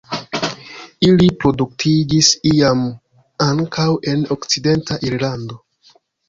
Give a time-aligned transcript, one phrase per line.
[1.07, 2.81] Ili reproduktiĝis iam
[3.49, 5.61] ankaŭ en okcidenta Irlando.